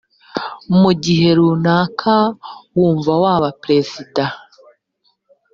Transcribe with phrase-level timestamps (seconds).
[0.81, 2.15] mu gihe runaka
[2.75, 4.23] wumva waba perezida